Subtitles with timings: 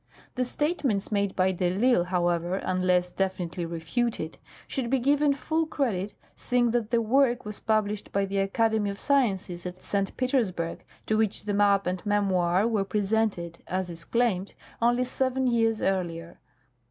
[0.33, 6.15] The statements made by de I'Isle, however, unless definitely refuted, should be given full credit,
[6.35, 10.17] seeing that the work was published by the Academy of Sciences at St.
[10.17, 15.83] Petersburg, to which the majj and memoir were presented, as is claimed, only seven years
[15.83, 16.39] earlier.